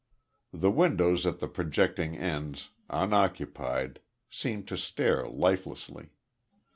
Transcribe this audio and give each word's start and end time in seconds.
The 0.51 0.71
windows 0.71 1.27
at 1.27 1.37
the 1.37 1.47
projecting 1.47 2.17
ends, 2.17 2.71
unoccupied, 2.89 3.99
seemed 4.31 4.67
to 4.69 4.75
stare 4.75 5.29
lifelessly. 5.29 6.09